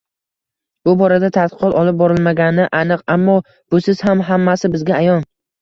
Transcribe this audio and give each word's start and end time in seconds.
Bu 0.87 0.93
borada 1.01 1.29
tadqiqot 1.35 1.75
olib 1.83 1.99
borilmagani 2.01 2.67
aniq, 2.81 3.05
ammo, 3.17 3.37
busiz 3.77 4.03
ham 4.09 4.29
hammasi 4.31 4.73
bizga 4.79 4.99
ayon 5.03 5.31